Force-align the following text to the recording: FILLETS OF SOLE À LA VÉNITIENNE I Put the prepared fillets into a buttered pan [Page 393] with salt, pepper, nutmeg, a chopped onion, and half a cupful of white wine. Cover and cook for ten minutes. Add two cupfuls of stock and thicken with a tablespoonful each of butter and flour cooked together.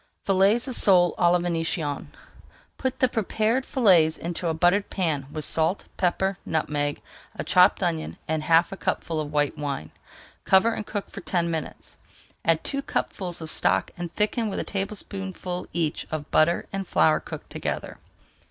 FILLETS 0.25 0.67
OF 0.67 0.75
SOLE 0.75 1.13
À 1.19 1.31
LA 1.31 1.37
VÉNITIENNE 1.37 2.07
I 2.07 2.17
Put 2.79 2.99
the 3.01 3.07
prepared 3.07 3.67
fillets 3.67 4.17
into 4.17 4.47
a 4.47 4.53
buttered 4.55 4.89
pan 4.89 5.25
[Page 5.25 5.27
393] 5.29 5.35
with 5.35 5.45
salt, 5.45 5.85
pepper, 5.97 6.37
nutmeg, 6.43 7.03
a 7.35 7.43
chopped 7.43 7.83
onion, 7.83 8.17
and 8.27 8.41
half 8.41 8.71
a 8.71 8.77
cupful 8.77 9.19
of 9.19 9.31
white 9.31 9.59
wine. 9.59 9.91
Cover 10.43 10.73
and 10.73 10.87
cook 10.87 11.11
for 11.11 11.21
ten 11.21 11.51
minutes. 11.51 11.97
Add 12.43 12.63
two 12.63 12.81
cupfuls 12.81 13.41
of 13.41 13.51
stock 13.51 13.91
and 13.95 14.11
thicken 14.15 14.49
with 14.49 14.59
a 14.59 14.63
tablespoonful 14.63 15.67
each 15.71 16.07
of 16.09 16.31
butter 16.31 16.65
and 16.73 16.87
flour 16.87 17.19
cooked 17.19 17.51
together. 17.51 17.99